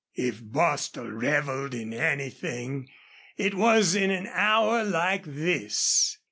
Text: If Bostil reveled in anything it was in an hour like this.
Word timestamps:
If 0.17 0.41
Bostil 0.41 1.11
reveled 1.11 1.75
in 1.75 1.93
anything 1.93 2.89
it 3.37 3.53
was 3.53 3.93
in 3.93 4.09
an 4.09 4.25
hour 4.33 4.83
like 4.83 5.25
this. 5.27 6.17